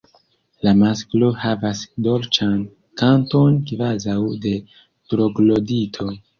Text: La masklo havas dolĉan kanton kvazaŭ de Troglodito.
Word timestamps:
La 0.67 0.71
masklo 0.77 1.29
havas 1.43 1.83
dolĉan 2.07 2.57
kanton 3.03 3.61
kvazaŭ 3.71 4.19
de 4.49 4.57
Troglodito. 4.79 6.13